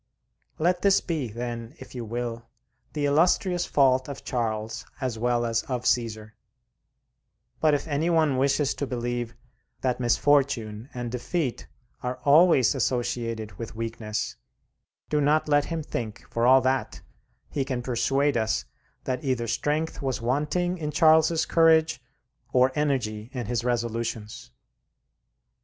Let 0.57 0.81
this 0.81 0.99
be, 0.99 1.27
then, 1.27 1.75
if 1.77 1.93
you 1.93 2.03
will, 2.03 2.47
the 2.93 3.05
illustrious 3.05 3.67
fault 3.67 4.09
of 4.09 4.23
Charles 4.23 4.83
as 4.99 5.19
well 5.19 5.45
as 5.45 5.61
of 5.65 5.85
Caesar; 5.85 6.33
but 7.59 7.75
if 7.75 7.87
any 7.87 8.09
one 8.09 8.37
wishes 8.39 8.73
to 8.73 8.87
believe 8.87 9.35
that 9.81 9.99
misfortune 9.99 10.89
and 10.91 11.11
defeat 11.11 11.67
are 12.01 12.17
always 12.25 12.73
associated 12.73 13.51
with 13.59 13.75
weakness, 13.75 14.37
do 15.07 15.21
not 15.21 15.47
let 15.47 15.65
him 15.65 15.83
think, 15.83 16.25
for 16.31 16.47
all 16.47 16.61
that, 16.61 17.01
he 17.51 17.63
can 17.63 17.83
persuade 17.83 18.35
us 18.35 18.65
that 19.03 19.23
either 19.23 19.45
strength 19.47 20.01
was 20.01 20.19
wanting 20.19 20.79
in 20.79 20.89
Charles's 20.89 21.45
courage 21.45 22.01
or 22.51 22.71
energy 22.73 23.29
in 23.33 23.45
his 23.45 23.63
resolutions. 23.63 24.49